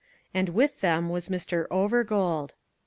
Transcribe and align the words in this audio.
And 0.33 0.49
with 0.49 0.79
them 0.81 1.09
was 1.09 1.29
Mr. 1.29 1.67
Overgold. 1.67 2.55